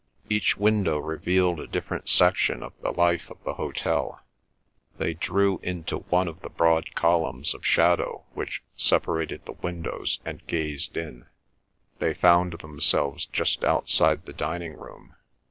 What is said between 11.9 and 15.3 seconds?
They found themselves just outside the dining room.